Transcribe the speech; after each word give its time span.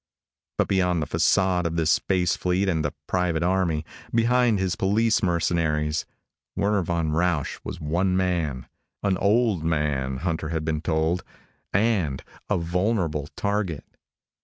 But 0.57 0.67
behind 0.67 0.99
the 0.99 1.05
façade 1.05 1.65
of 1.67 1.77
his 1.77 1.91
spacefleet 1.99 2.67
and 2.67 2.83
his 2.83 2.91
private 3.05 3.43
army, 3.43 3.85
behind 4.11 4.57
his 4.57 4.75
police 4.75 5.21
mercenaries, 5.21 6.07
Werner 6.55 6.81
von 6.81 7.11
Rausch 7.11 7.59
was 7.63 7.79
one 7.79 8.17
man 8.17 8.65
an 9.03 9.15
old 9.19 9.63
man, 9.63 10.17
Hunter 10.17 10.49
had 10.49 10.65
been 10.65 10.81
told 10.81 11.23
and 11.71 12.23
a 12.49 12.57
vulnerable 12.57 13.27
target. 13.35 13.85